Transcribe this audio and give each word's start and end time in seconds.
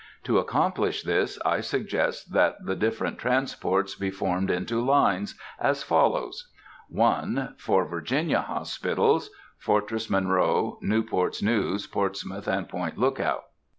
To 0.23 0.39
accomplish 0.39 1.03
this, 1.03 1.37
I 1.45 1.61
suggest 1.61 2.33
that 2.33 2.65
the 2.65 2.75
different 2.75 3.19
transports 3.19 3.93
be 3.93 4.09
formed 4.09 4.49
into 4.49 4.83
lines, 4.83 5.35
as 5.59 5.83
follows:— 5.83 6.51
1. 6.89 7.53
For 7.59 7.85
Virginia 7.85 8.41
hospitals. 8.41 9.29
(Fortress 9.59 10.09
Monroe, 10.09 10.79
Newport's 10.81 11.43
News, 11.43 11.85
Portsmouth, 11.85 12.47
and 12.47 12.67
Point 12.67 12.97
Lookout.) 12.97 13.43